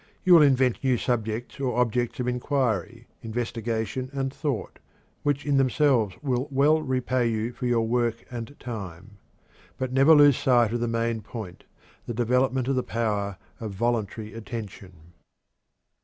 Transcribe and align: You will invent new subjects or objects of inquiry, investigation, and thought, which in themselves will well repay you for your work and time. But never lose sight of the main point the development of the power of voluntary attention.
You 0.23 0.33
will 0.33 0.41
invent 0.41 0.83
new 0.83 0.97
subjects 0.97 1.59
or 1.59 1.77
objects 1.79 2.19
of 2.19 2.27
inquiry, 2.27 3.05
investigation, 3.21 4.09
and 4.11 4.33
thought, 4.33 4.79
which 5.21 5.45
in 5.45 5.57
themselves 5.57 6.15
will 6.23 6.47
well 6.49 6.81
repay 6.81 7.27
you 7.27 7.53
for 7.53 7.67
your 7.67 7.87
work 7.87 8.25
and 8.31 8.57
time. 8.59 9.19
But 9.77 9.93
never 9.93 10.15
lose 10.15 10.37
sight 10.37 10.73
of 10.73 10.79
the 10.79 10.87
main 10.87 11.21
point 11.21 11.65
the 12.07 12.15
development 12.15 12.67
of 12.67 12.73
the 12.77 12.81
power 12.81 13.37
of 13.59 13.73
voluntary 13.73 14.33
attention. 14.33 15.13